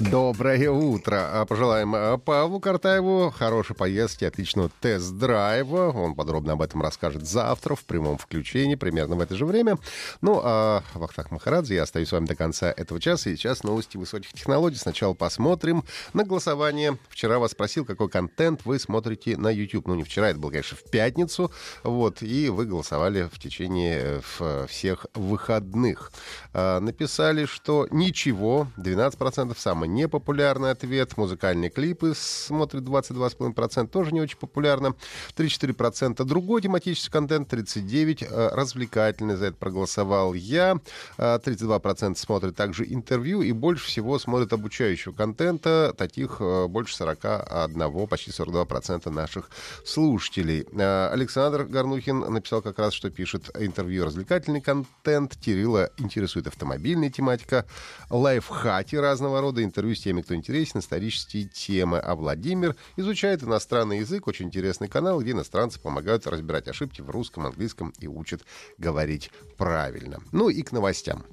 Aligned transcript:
Доброе 0.00 0.70
утро. 0.70 1.40
А, 1.40 1.44
пожелаем 1.44 1.92
а, 1.92 2.18
Павлу 2.18 2.60
Картаеву 2.60 3.34
хорошей 3.36 3.74
поездки, 3.74 4.24
отличного 4.24 4.70
тест-драйва. 4.80 5.90
Он 5.90 6.14
подробно 6.14 6.52
об 6.52 6.62
этом 6.62 6.82
расскажет 6.82 7.26
завтра 7.26 7.74
в 7.74 7.84
прямом 7.84 8.16
включении, 8.16 8.76
примерно 8.76 9.16
в 9.16 9.20
это 9.20 9.34
же 9.34 9.44
время. 9.44 9.76
Ну, 10.20 10.40
а 10.42 10.84
Вахтах 10.94 11.32
Махарадзе, 11.32 11.74
я 11.74 11.82
остаюсь 11.82 12.10
с 12.10 12.12
вами 12.12 12.26
до 12.26 12.36
конца 12.36 12.70
этого 12.70 13.00
часа. 13.00 13.30
И 13.30 13.36
сейчас 13.36 13.64
новости 13.64 13.96
высоких 13.96 14.32
технологий. 14.32 14.76
Сначала 14.76 15.14
посмотрим 15.14 15.82
на 16.12 16.22
голосование. 16.22 16.96
Вчера 17.08 17.40
вас 17.40 17.50
спросил, 17.50 17.84
какой 17.84 18.08
контент 18.08 18.60
вы 18.64 18.78
смотрите 18.78 19.36
на 19.36 19.50
YouTube. 19.50 19.88
Ну, 19.88 19.96
не 19.96 20.04
вчера, 20.04 20.30
это 20.30 20.38
было, 20.38 20.50
конечно, 20.50 20.76
в 20.76 20.88
пятницу. 20.88 21.50
Вот, 21.82 22.22
и 22.22 22.50
вы 22.50 22.66
голосовали 22.66 23.28
в 23.32 23.40
течение 23.40 24.22
в 24.38 24.68
всех 24.68 25.06
выходных. 25.14 26.12
А, 26.54 26.78
написали, 26.78 27.46
что 27.46 27.88
ничего, 27.90 28.68
12% 28.76 29.58
самое 29.58 29.87
непопулярный 29.94 30.70
ответ. 30.70 31.16
Музыкальные 31.16 31.70
клипы 31.70 32.12
смотрят 32.14 32.84
22,5%, 32.84 33.88
тоже 33.88 34.12
не 34.12 34.20
очень 34.20 34.38
популярно. 34.38 34.94
3-4% 35.36 36.24
другой 36.24 36.62
тематический 36.62 37.10
контент, 37.10 37.52
39% 37.52 38.26
э, 38.30 38.48
развлекательный, 38.54 39.36
за 39.36 39.46
это 39.46 39.56
проголосовал 39.56 40.34
я. 40.34 40.78
32% 41.18 42.12
э, 42.12 42.14
смотрят 42.16 42.56
также 42.56 42.84
интервью 42.84 43.42
и 43.42 43.52
больше 43.52 43.86
всего 43.86 44.18
смотрят 44.18 44.52
обучающего 44.52 45.12
контента, 45.12 45.94
таких 45.96 46.36
э, 46.40 46.66
больше 46.68 46.94
41, 46.96 48.06
почти 48.08 48.30
42% 48.30 49.10
наших 49.10 49.50
слушателей. 49.84 50.66
Александр 51.10 51.64
Горнухин 51.64 52.20
написал 52.20 52.62
как 52.62 52.78
раз, 52.78 52.92
что 52.92 53.10
пишет 53.10 53.50
интервью 53.58 54.04
развлекательный 54.04 54.60
контент, 54.60 55.36
Кирилла 55.36 55.90
интересует 55.96 56.46
автомобильная 56.46 57.10
тематика, 57.10 57.64
лайфхаки 58.10 58.96
разного 58.96 59.40
рода, 59.40 59.62
интервью 59.62 59.77
с 59.80 60.00
теми, 60.00 60.22
кто 60.22 60.34
интересен, 60.34 60.80
исторические 60.80 61.44
темы. 61.44 61.98
А 61.98 62.14
Владимир 62.14 62.76
изучает 62.96 63.42
иностранный 63.42 63.98
язык. 63.98 64.26
Очень 64.26 64.46
интересный 64.46 64.88
канал, 64.88 65.20
где 65.20 65.32
иностранцы 65.32 65.80
помогают 65.80 66.26
разбирать 66.26 66.68
ошибки 66.68 67.00
в 67.00 67.10
русском, 67.10 67.46
английском 67.46 67.92
и 67.98 68.06
учат 68.06 68.42
говорить 68.78 69.30
правильно. 69.56 70.20
Ну 70.32 70.48
и 70.48 70.62
к 70.62 70.72
новостям. 70.72 71.24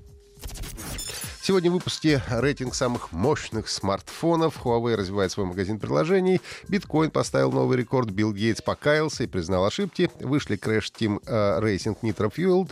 Сегодня 1.45 1.69
в 1.69 1.75
выпуске 1.75 2.23
рейтинг 2.27 2.73
самых 2.73 3.11
мощных 3.11 3.69
смартфонов. 3.69 4.65
Huawei 4.65 4.95
развивает 4.95 5.31
свой 5.31 5.45
магазин 5.45 5.77
приложений. 5.77 6.41
Биткоин 6.69 7.11
поставил 7.11 7.51
новый 7.51 7.77
рекорд. 7.77 8.09
Билл 8.09 8.33
Гейтс 8.33 8.63
покаялся 8.63 9.25
и 9.25 9.27
признал 9.27 9.63
ошибки. 9.63 10.09
Вышли 10.21 10.57
Crash 10.57 10.91
Team 10.99 11.23
uh, 11.23 11.61
Racing 11.61 11.99
Nitro 12.01 12.33
Fueled 12.35 12.71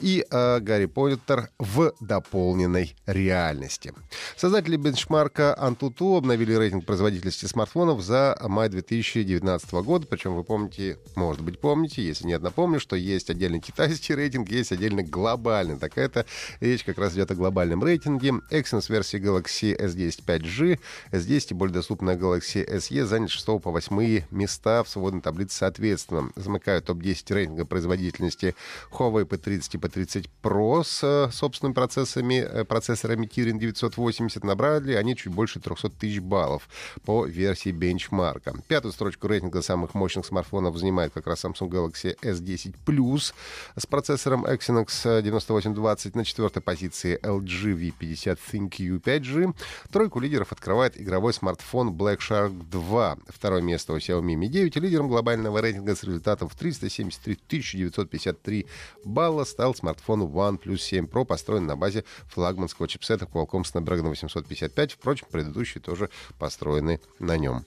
и 0.00 0.26
uh, 0.32 0.58
Гарри 0.58 0.86
Поттер 0.86 1.50
в 1.60 1.92
дополненной 2.00 2.96
реальности. 3.06 3.94
Создатели 4.36 4.76
бенчмарка 4.76 5.56
Antutu 5.56 6.18
обновили 6.18 6.54
рейтинг 6.54 6.86
производительности 6.86 7.44
смартфонов 7.44 8.02
за 8.02 8.36
май 8.42 8.68
2019 8.68 9.70
года. 9.74 10.08
Причем 10.08 10.34
вы 10.34 10.42
помните, 10.42 10.98
может 11.14 11.42
быть, 11.42 11.60
помните, 11.60 12.02
если 12.02 12.26
нет, 12.26 12.42
напомню, 12.42 12.80
что 12.80 12.96
есть 12.96 13.30
отдельный 13.30 13.60
китайский 13.60 14.16
рейтинг, 14.16 14.48
есть 14.48 14.72
отдельно 14.72 15.04
глобальный. 15.04 15.78
Так 15.78 15.96
это 15.96 16.26
речь 16.58 16.82
как 16.82 16.98
раз 16.98 17.14
идет 17.14 17.30
о 17.30 17.36
глобальном 17.36 17.84
рейтинге 17.84 18.07
рейтинге. 18.08 18.40
Exynos 18.50 18.90
версии 18.90 19.18
Galaxy 19.18 19.76
S10 19.76 20.24
5G, 20.24 20.78
S10 21.12 21.46
и 21.50 21.54
более 21.54 21.74
доступная 21.74 22.16
Galaxy 22.16 22.66
SE 22.66 23.04
заняли 23.04 23.28
6 23.28 23.46
по 23.62 23.70
8 23.70 24.24
места 24.30 24.82
в 24.82 24.88
свободной 24.88 25.20
таблице 25.20 25.58
соответственно. 25.58 26.30
Замыкают 26.36 26.86
топ-10 26.86 27.34
рейтинга 27.34 27.64
производительности 27.64 28.54
Huawei 28.92 29.24
P30 29.24 29.70
и 29.74 29.78
P30 29.78 30.28
Pro 30.42 30.84
с 30.84 31.00
э, 31.02 31.30
собственными 31.32 31.74
процессорами, 31.74 32.34
э, 32.36 32.64
процессорами 32.64 33.26
Kirin 33.26 33.58
980. 33.58 34.44
Набрали 34.44 34.94
они 34.94 35.16
чуть 35.16 35.32
больше 35.32 35.60
300 35.60 35.90
тысяч 35.90 36.20
баллов 36.20 36.68
по 37.04 37.26
версии 37.26 37.70
бенчмарка. 37.70 38.54
Пятую 38.68 38.92
строчку 38.92 39.28
рейтинга 39.28 39.62
самых 39.62 39.94
мощных 39.94 40.26
смартфонов 40.26 40.76
занимает 40.76 41.12
как 41.12 41.26
раз 41.26 41.44
Samsung 41.44 41.68
Galaxy 41.68 42.16
S10 42.20 42.74
Plus 42.86 43.32
с 43.76 43.86
процессором 43.86 44.44
Exynos 44.44 45.22
9820. 45.22 46.14
На 46.14 46.24
четвертой 46.24 46.62
позиции 46.62 47.18
LG 47.22 47.74
V 47.98 48.08
50 48.08 48.38
ThinQ 48.38 49.00
5G. 49.00 49.54
Тройку 49.90 50.20
лидеров 50.20 50.52
открывает 50.52 51.00
игровой 51.00 51.32
смартфон 51.32 51.94
Black 51.94 52.18
Shark 52.18 52.68
2. 52.70 53.18
Второе 53.28 53.62
место 53.62 53.92
у 53.92 53.96
Xiaomi 53.96 54.34
Mi 54.34 54.48
9. 54.48 54.76
лидером 54.76 55.08
глобального 55.08 55.60
рейтинга 55.60 55.94
с 55.94 56.02
результатом 56.02 56.48
в 56.48 56.54
373 56.54 57.38
953 57.72 58.66
балла 59.04 59.44
стал 59.44 59.74
смартфон 59.74 60.22
OnePlus 60.22 60.78
7 60.78 61.06
Pro, 61.06 61.24
построен 61.24 61.66
на 61.66 61.76
базе 61.76 62.04
флагманского 62.28 62.88
чипсета 62.88 63.26
Qualcomm 63.26 63.62
Snapdragon 63.62 64.08
855. 64.08 64.92
Впрочем, 64.92 65.26
предыдущие 65.30 65.82
тоже 65.82 66.10
построены 66.38 67.00
на 67.18 67.36
нем. 67.36 67.64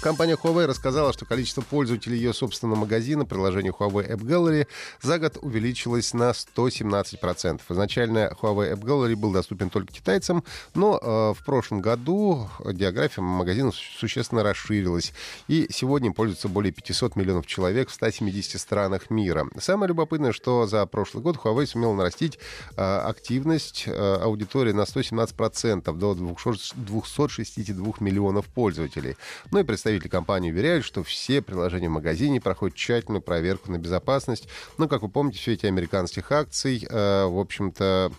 Компания 0.00 0.34
Huawei 0.34 0.66
рассказала, 0.66 1.12
что 1.12 1.26
количество 1.26 1.60
пользователей 1.60 2.16
ее 2.16 2.32
собственного 2.32 2.78
магазина, 2.78 3.26
приложения 3.26 3.70
Huawei 3.70 4.10
App 4.10 4.20
Gallery, 4.20 4.66
за 5.02 5.18
год 5.18 5.36
увеличилось 5.42 6.14
на 6.14 6.30
117%. 6.30 7.60
Изначально 7.68 8.34
Huawei 8.40 8.72
App 8.72 8.80
Gallery 8.80 9.14
был 9.14 9.32
доступен 9.32 9.68
только 9.68 9.92
китайцам, 9.92 10.42
но 10.74 10.98
э, 10.98 11.34
в 11.38 11.44
прошлом 11.44 11.82
году 11.82 12.48
география 12.64 13.20
магазина 13.20 13.72
существенно 13.72 14.42
расширилась. 14.42 15.12
И 15.48 15.66
сегодня 15.70 16.12
пользуются 16.12 16.48
более 16.48 16.72
500 16.72 17.16
миллионов 17.16 17.46
человек 17.46 17.90
в 17.90 17.92
170 17.92 18.58
странах 18.58 19.10
мира. 19.10 19.46
Самое 19.58 19.88
любопытное, 19.88 20.32
что 20.32 20.66
за 20.66 20.86
прошлый 20.86 21.22
год 21.22 21.36
Huawei 21.36 21.66
сумел 21.66 21.92
нарастить 21.92 22.38
э, 22.76 22.82
активность 22.82 23.84
э, 23.86 24.14
аудитории 24.22 24.72
на 24.72 24.82
117% 24.82 25.94
до 25.94 26.14
262 26.14 27.92
миллионов 28.00 28.46
пользователей. 28.46 29.16
Ну 29.50 29.58
и 29.58 29.73
представители 29.74 30.08
компании 30.08 30.52
уверяют, 30.52 30.84
что 30.84 31.02
все 31.02 31.42
приложения 31.42 31.88
в 31.88 31.92
магазине 31.92 32.40
проходят 32.40 32.76
тщательную 32.76 33.20
проверку 33.20 33.72
на 33.72 33.78
безопасность. 33.78 34.48
Ну, 34.78 34.88
как 34.88 35.02
вы 35.02 35.08
помните, 35.08 35.38
все 35.38 35.54
эти 35.54 35.66
американских 35.66 36.30
акций, 36.30 36.86
э, 36.88 37.24
в 37.24 37.40
общем-то, 37.40 38.12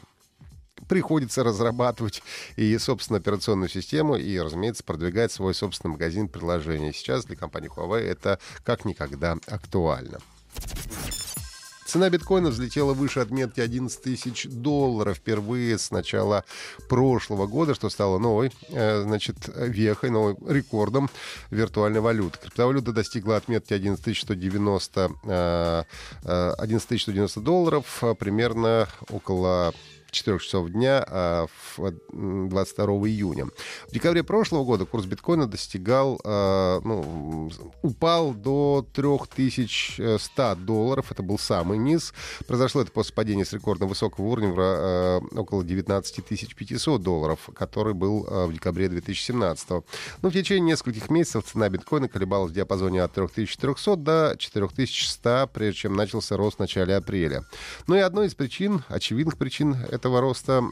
приходится 0.89 1.45
разрабатывать 1.45 2.21
и 2.57 2.77
собственную 2.77 3.21
операционную 3.21 3.69
систему, 3.69 4.17
и, 4.17 4.38
разумеется, 4.38 4.83
продвигать 4.83 5.31
свой 5.31 5.53
собственный 5.53 5.93
магазин 5.93 6.27
приложений. 6.27 6.91
Сейчас 6.93 7.23
для 7.23 7.38
компании 7.38 7.72
Huawei 7.73 8.01
это 8.01 8.37
как 8.66 8.83
никогда 8.83 9.37
актуально. 9.47 10.19
Цена 11.95 12.09
биткоина 12.09 12.50
взлетела 12.50 12.94
выше 12.94 13.22
отметки 13.22 13.61
11 13.61 14.01
тысяч 14.01 14.47
долларов 14.50 15.16
впервые 15.16 15.78
с 15.78 15.91
начала 15.91 16.44
прошлого 16.89 17.47
года, 17.47 17.73
что 17.73 17.89
стало 17.89 18.19
новой, 18.19 18.51
э, 18.67 19.03
значит, 19.03 19.38
вехой, 19.56 20.09
новым 20.09 20.35
рекордом 20.45 21.09
виртуальной 21.51 22.01
валюты. 22.01 22.38
Криптовалюта 22.41 22.91
достигла 22.91 23.38
отметки 23.38 23.72
11 23.72 24.17
190, 24.17 25.85
11 26.25 27.01
190 27.01 27.39
долларов, 27.39 28.03
примерно 28.19 28.89
около 29.09 29.73
4 30.15 30.39
часов 30.39 30.69
дня 30.69 31.05
а, 31.07 31.47
22 32.13 32.85
июня. 33.07 33.47
В 33.87 33.93
декабре 33.93 34.23
прошлого 34.23 34.63
года 34.63 34.85
курс 34.85 35.05
биткоина 35.05 35.47
достигал, 35.47 36.19
а, 36.23 36.79
ну, 36.83 37.51
упал 37.81 38.33
до 38.33 38.85
3100 38.93 40.55
долларов. 40.55 41.11
Это 41.11 41.22
был 41.22 41.37
самый 41.37 41.78
низ. 41.78 42.13
Произошло 42.47 42.81
это 42.81 42.91
после 42.91 43.13
падения 43.13 43.45
с 43.45 43.53
рекордно 43.53 43.85
высокого 43.85 44.25
уровня 44.25 44.53
в, 44.53 44.57
а, 44.59 45.22
около 45.35 45.63
19 45.63 46.23
500 46.55 47.01
долларов, 47.01 47.49
который 47.53 47.93
был 47.93 48.25
а, 48.29 48.47
в 48.47 48.53
декабре 48.53 48.87
2017. 48.87 49.69
Но 50.22 50.29
в 50.29 50.34
течение 50.34 50.72
нескольких 50.72 51.09
месяцев 51.09 51.45
цена 51.45 51.69
биткоина 51.69 52.07
колебалась 52.07 52.51
в 52.51 52.55
диапазоне 52.55 53.03
от 53.03 53.13
3400 53.13 53.95
до 53.97 54.35
4100, 54.37 55.49
прежде 55.53 55.81
чем 55.81 55.95
начался 55.95 56.37
рост 56.37 56.57
в 56.57 56.59
начале 56.59 56.95
апреля. 56.95 57.43
Ну 57.87 57.95
и 57.95 57.99
одной 57.99 58.28
из 58.28 58.35
причин, 58.35 58.84
очевидных 58.87 59.37
причин 59.37 59.75
этого 60.05 60.22
роста 60.22 60.63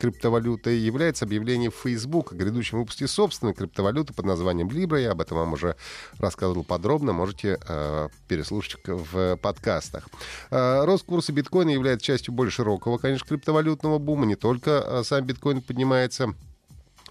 криптовалюты 0.00 0.70
является 0.70 1.26
объявление 1.26 1.70
Facebook 1.70 2.32
о 2.32 2.34
грядущем 2.34 2.78
выпуске 2.78 3.06
собственной 3.06 3.52
криптовалюты 3.52 4.14
под 4.14 4.24
названием 4.24 4.68
Libra. 4.68 4.98
Я 4.98 5.10
об 5.10 5.20
этом 5.20 5.36
вам 5.36 5.52
уже 5.52 5.76
рассказывал 6.18 6.64
подробно. 6.64 7.12
Можете 7.12 7.58
э, 7.68 8.08
переслушать 8.28 8.78
в 8.86 9.36
подкастах. 9.36 10.08
Э, 10.50 10.86
рост 10.86 11.04
курса 11.04 11.34
биткоина 11.34 11.68
является 11.68 12.06
частью 12.06 12.32
более 12.32 12.50
широкого, 12.50 12.96
конечно, 12.96 13.28
криптовалютного 13.28 13.98
бума. 13.98 14.24
Не 14.24 14.36
только 14.36 14.82
э, 14.82 15.02
сам 15.04 15.22
биткоин 15.26 15.60
поднимается 15.60 16.34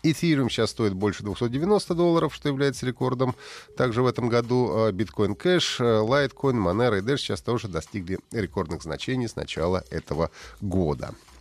Эфириум 0.01 0.49
сейчас 0.49 0.71
стоит 0.71 0.93
больше 0.93 1.21
290 1.21 1.93
долларов, 1.93 2.33
что 2.33 2.49
является 2.49 2.87
рекордом. 2.87 3.35
Также 3.75 4.01
в 4.01 4.07
этом 4.07 4.29
году 4.29 4.91
биткоин 4.91 5.35
кэш, 5.35 5.79
лайткоин, 5.79 6.57
Monero 6.57 6.97
и 6.97 7.01
Dash 7.01 7.17
сейчас 7.17 7.41
тоже 7.41 7.67
достигли 7.67 8.17
рекордных 8.31 8.81
значений 8.81 9.27
с 9.27 9.35
начала 9.35 9.83
этого 9.91 10.31
года. 10.59 11.13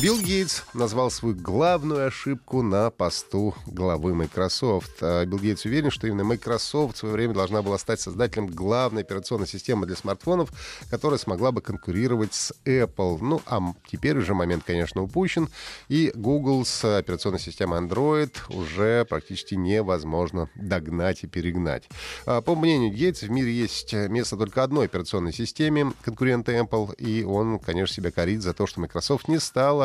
Билл 0.00 0.18
Гейтс 0.18 0.62
назвал 0.74 1.10
свою 1.10 1.36
главную 1.36 2.08
ошибку 2.08 2.62
на 2.62 2.90
посту 2.90 3.54
главы 3.66 4.14
Microsoft. 4.14 4.96
А, 5.00 5.24
Билл 5.24 5.38
Гейтс 5.38 5.64
уверен, 5.64 5.90
что 5.90 6.08
именно 6.08 6.24
Microsoft 6.24 6.96
в 6.96 6.98
свое 6.98 7.14
время 7.14 7.34
должна 7.34 7.62
была 7.62 7.78
стать 7.78 8.00
создателем 8.00 8.48
главной 8.48 9.02
операционной 9.02 9.46
системы 9.46 9.86
для 9.86 9.94
смартфонов, 9.94 10.50
которая 10.90 11.18
смогла 11.18 11.52
бы 11.52 11.60
конкурировать 11.60 12.34
с 12.34 12.52
Apple. 12.64 13.18
Ну, 13.20 13.42
а 13.46 13.60
теперь 13.90 14.18
уже 14.18 14.34
момент, 14.34 14.64
конечно, 14.66 15.02
упущен, 15.02 15.48
и 15.88 16.10
Google 16.14 16.64
с 16.64 16.98
операционной 16.98 17.40
системой 17.40 17.80
Android 17.80 18.34
уже 18.48 19.04
практически 19.04 19.54
невозможно 19.54 20.50
догнать 20.56 21.22
и 21.22 21.28
перегнать. 21.28 21.88
А, 22.26 22.40
по 22.40 22.56
мнению 22.56 22.92
Гейтса, 22.92 23.26
в 23.26 23.30
мире 23.30 23.52
есть 23.52 23.92
место 23.92 24.36
только 24.36 24.64
одной 24.64 24.86
операционной 24.86 25.32
системе 25.32 25.92
конкурента 26.02 26.52
Apple, 26.52 26.96
и 26.96 27.22
он, 27.22 27.60
конечно, 27.60 27.94
себя 27.94 28.10
корит 28.10 28.42
за 28.42 28.52
то, 28.52 28.66
что 28.66 28.80
Microsoft 28.80 29.28
не 29.28 29.38
стала 29.38 29.81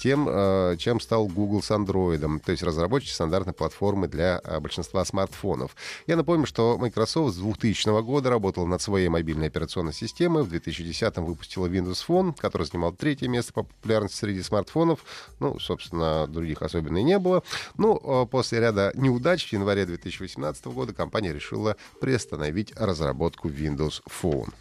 тем, 0.00 0.28
э, 0.28 0.76
чем 0.78 1.00
стал 1.00 1.26
Google 1.26 1.62
с 1.62 1.70
Android, 1.70 2.40
то 2.40 2.52
есть 2.52 2.62
разработчик 2.62 3.12
стандартной 3.12 3.54
платформы 3.54 4.08
для 4.08 4.40
э, 4.44 4.60
большинства 4.60 5.04
смартфонов. 5.04 5.74
Я 6.06 6.16
напомню, 6.16 6.46
что 6.46 6.76
Microsoft 6.78 7.34
с 7.34 7.38
2000 7.38 8.02
года 8.02 8.30
работал 8.30 8.66
над 8.66 8.82
своей 8.82 9.08
мобильной 9.08 9.48
операционной 9.48 9.92
системой. 9.92 10.42
В 10.42 10.48
2010 10.48 11.16
выпустила 11.18 11.66
Windows 11.66 12.04
Phone, 12.06 12.34
который 12.38 12.66
занимал 12.66 12.92
третье 12.92 13.28
место 13.28 13.52
по 13.52 13.62
популярности 13.62 14.18
среди 14.18 14.42
смартфонов. 14.42 15.04
Ну, 15.38 15.58
собственно, 15.58 16.26
других 16.26 16.62
особенно 16.62 16.98
и 16.98 17.02
не 17.02 17.18
было. 17.18 17.42
Ну, 17.76 18.00
э, 18.02 18.26
после 18.26 18.60
ряда 18.60 18.92
неудач 18.94 19.48
в 19.48 19.52
январе 19.52 19.86
2018 19.86 20.66
года 20.66 20.92
компания 20.92 21.32
решила 21.32 21.76
приостановить 22.00 22.72
разработку 22.76 23.48
Windows 23.48 24.02
Phone. 24.08 24.52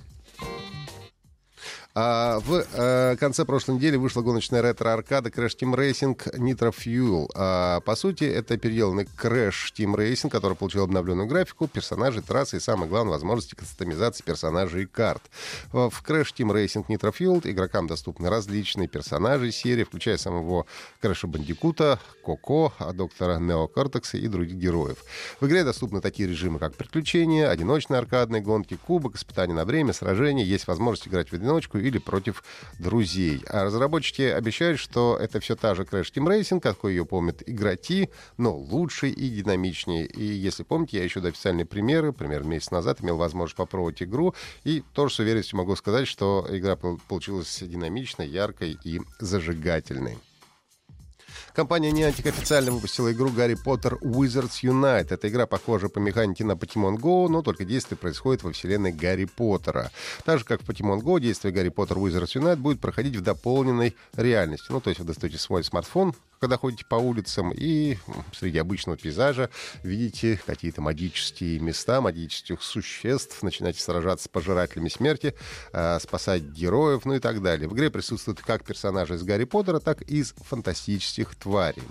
А, 2.01 2.39
в 2.39 2.65
а, 2.75 3.17
конце 3.17 3.43
прошлой 3.43 3.75
недели 3.75 3.97
вышла 3.97 4.21
гоночная 4.21 4.61
ретро-аркада 4.61 5.29
Crash 5.29 5.57
Team 5.59 5.75
Racing 5.75 6.15
Nitro 6.37 6.73
Fuel. 6.73 7.29
А, 7.35 7.81
по 7.81 7.95
сути, 7.97 8.23
это 8.23 8.57
переделанный 8.57 9.03
Crash 9.03 9.73
Team 9.77 9.95
Racing, 9.95 10.29
который 10.29 10.55
получил 10.55 10.83
обновленную 10.85 11.27
графику, 11.27 11.67
персонажей, 11.67 12.21
трассы 12.21 12.55
и, 12.55 12.61
самое 12.61 12.89
главное, 12.89 13.11
возможности 13.11 13.55
кастомизации 13.55 14.23
персонажей 14.23 14.83
и 14.83 14.85
карт. 14.85 15.23
В 15.73 15.91
Crash 16.07 16.29
Team 16.37 16.53
Racing 16.53 16.85
Nitro 16.87 17.13
Fuel 17.13 17.41
игрокам 17.43 17.87
доступны 17.87 18.29
различные 18.29 18.87
персонажи 18.87 19.51
серии, 19.51 19.83
включая 19.83 20.15
самого 20.15 20.67
Крэша 21.01 21.27
Бандикута, 21.27 21.99
Коко, 22.23 22.71
доктора 22.93 23.39
Неокортекса 23.39 24.17
и 24.17 24.29
других 24.29 24.55
героев. 24.55 25.03
В 25.41 25.47
игре 25.47 25.65
доступны 25.65 25.99
такие 25.99 26.29
режимы, 26.29 26.59
как 26.59 26.75
приключения, 26.75 27.49
одиночные 27.49 27.99
аркадные 27.99 28.41
гонки, 28.41 28.77
кубок, 28.87 29.17
испытания 29.17 29.53
на 29.53 29.65
время, 29.65 29.91
сражения. 29.91 30.45
Есть 30.45 30.67
возможность 30.67 31.05
играть 31.09 31.29
в 31.29 31.33
одиночку 31.33 31.77
или 31.89 31.97
против 31.97 32.43
друзей. 32.79 33.41
А 33.47 33.65
разработчики 33.65 34.21
обещают, 34.21 34.79
что 34.79 35.17
это 35.19 35.39
все 35.39 35.55
та 35.55 35.75
же 35.75 35.83
Crash 35.83 36.13
Team 36.13 36.27
Racing, 36.27 36.59
какой 36.59 36.93
ее 36.93 37.05
помнят 37.05 37.43
игроки, 37.45 38.09
но 38.37 38.55
лучше 38.55 39.09
и 39.09 39.29
динамичнее. 39.29 40.05
И 40.05 40.23
если 40.23 40.63
помните, 40.63 40.97
я 40.97 41.03
еще 41.03 41.19
до 41.19 41.29
официальные 41.29 41.65
примеры, 41.65 42.13
примерно 42.13 42.49
месяц 42.49 42.71
назад, 42.71 43.01
имел 43.01 43.17
возможность 43.17 43.57
попробовать 43.57 44.01
игру, 44.01 44.33
и 44.63 44.83
тоже 44.93 45.15
с 45.15 45.19
уверенностью 45.19 45.57
могу 45.57 45.75
сказать, 45.75 46.07
что 46.07 46.45
игра 46.49 46.75
получилась 46.75 47.59
динамичной, 47.61 48.27
яркой 48.27 48.77
и 48.83 49.01
зажигательной. 49.19 50.17
Компания 51.59 51.91
Niantic 51.91 52.29
официально 52.29 52.71
выпустила 52.71 53.11
игру 53.11 53.31
Гарри 53.31 53.55
Поттер 53.55 53.95
Wizards 53.95 54.63
Unite. 54.63 55.07
Эта 55.09 55.27
игра 55.27 55.45
похожа 55.45 55.89
по 55.89 55.99
механике 55.99 56.45
на 56.45 56.53
Pokemon 56.53 56.95
Go, 56.95 57.27
но 57.27 57.41
только 57.41 57.65
действие 57.65 57.97
происходит 57.97 58.43
во 58.43 58.53
вселенной 58.53 58.93
Гарри 58.93 59.25
Поттера. 59.25 59.91
Так 60.23 60.39
же, 60.39 60.45
как 60.45 60.61
в 60.61 60.69
Pokemon 60.69 61.01
Go, 61.01 61.19
действие 61.19 61.53
Гарри 61.53 61.67
Поттер 61.67 61.97
Wizards 61.97 62.33
Unite 62.33 62.55
будет 62.55 62.79
проходить 62.79 63.17
в 63.17 63.21
дополненной 63.21 63.97
реальности. 64.15 64.67
Ну, 64.69 64.79
то 64.79 64.89
есть 64.89 65.01
вы 65.01 65.05
достаете 65.05 65.37
свой 65.37 65.65
смартфон, 65.65 66.13
когда 66.39 66.57
ходите 66.57 66.85
по 66.85 66.95
улицам 66.95 67.51
и 67.53 67.97
среди 68.33 68.57
обычного 68.57 68.97
пейзажа 68.97 69.49
видите 69.83 70.39
какие-то 70.45 70.81
магические 70.81 71.59
места, 71.59 72.01
магических 72.01 72.61
существ, 72.61 73.43
начинаете 73.43 73.81
сражаться 73.81 74.25
с 74.25 74.27
пожирателями 74.27 74.89
смерти, 74.89 75.35
э, 75.73 75.99
спасать 75.99 76.43
героев, 76.43 77.05
ну 77.05 77.15
и 77.15 77.19
так 77.19 77.41
далее. 77.41 77.67
В 77.67 77.73
игре 77.73 77.89
присутствуют 77.89 78.41
как 78.41 78.63
персонажи 78.63 79.15
из 79.15 79.23
Гарри 79.23 79.43
Поттера, 79.43 79.79
так 79.79 80.01
и 80.09 80.19
из 80.19 80.33
фантастических 80.37 81.35
тварей. 81.35 81.83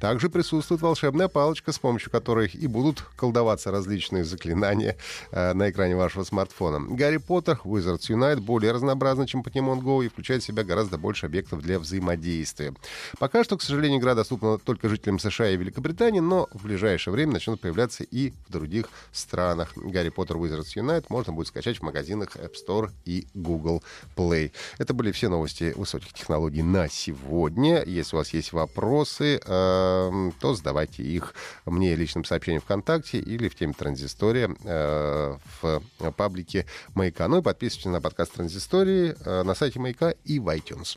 Также 0.00 0.28
присутствует 0.28 0.80
волшебная 0.80 1.28
палочка, 1.28 1.72
с 1.72 1.78
помощью 1.78 2.10
которой 2.10 2.48
и 2.48 2.66
будут 2.66 3.00
колдоваться 3.16 3.70
различные 3.70 4.24
заклинания 4.24 4.96
э, 5.30 5.52
на 5.52 5.70
экране 5.70 5.96
вашего 5.96 6.24
смартфона. 6.24 6.94
Гарри 6.94 7.18
Поттер 7.18 7.60
Wizards 7.64 8.08
Unite 8.08 8.40
более 8.40 8.72
разнообразный, 8.72 9.26
чем 9.26 9.42
Pokemon 9.42 9.80
Go 9.80 10.04
и 10.04 10.08
включает 10.08 10.42
в 10.42 10.46
себя 10.46 10.64
гораздо 10.64 10.98
больше 10.98 11.26
объектов 11.26 11.62
для 11.62 11.78
взаимодействия. 11.78 12.74
Пока 13.18 13.44
что, 13.44 13.56
к 13.56 13.62
сожалению, 13.62 13.95
игра 13.98 14.14
доступна 14.14 14.58
только 14.58 14.88
жителям 14.88 15.18
США 15.18 15.50
и 15.50 15.56
Великобритании, 15.56 16.20
но 16.20 16.48
в 16.52 16.64
ближайшее 16.64 17.12
время 17.12 17.34
начнут 17.34 17.60
появляться 17.60 18.04
и 18.04 18.32
в 18.48 18.52
других 18.52 18.88
странах. 19.12 19.72
Гарри 19.76 20.10
Поттер 20.10 20.36
Wizards 20.36 20.74
Unite 20.76 21.06
можно 21.08 21.32
будет 21.32 21.48
скачать 21.48 21.78
в 21.78 21.82
магазинах 21.82 22.36
App 22.36 22.54
Store 22.54 22.90
и 23.04 23.26
Google 23.34 23.82
Play. 24.16 24.52
Это 24.78 24.94
были 24.94 25.12
все 25.12 25.28
новости 25.28 25.72
высоких 25.76 26.12
технологий 26.12 26.62
на 26.62 26.88
сегодня. 26.88 27.82
Если 27.84 28.16
у 28.16 28.18
вас 28.18 28.30
есть 28.34 28.52
вопросы, 28.52 29.40
э, 29.44 30.30
то 30.40 30.54
задавайте 30.54 31.02
их 31.02 31.34
мне 31.64 31.94
личным 31.94 32.24
сообщением 32.24 32.62
ВКонтакте 32.62 33.18
или 33.18 33.48
в 33.48 33.54
теме 33.54 33.72
Транзистория 33.72 34.54
э, 34.64 35.36
в 35.60 35.82
паблике 36.16 36.66
Маяка. 36.94 37.28
Ну 37.28 37.38
и 37.38 37.42
подписывайтесь 37.42 37.90
на 37.90 38.00
подкаст 38.00 38.32
Транзистории 38.32 39.14
э, 39.24 39.42
на 39.42 39.54
сайте 39.54 39.80
Маяка 39.80 40.14
и 40.24 40.38
в 40.38 40.48
iTunes. 40.48 40.96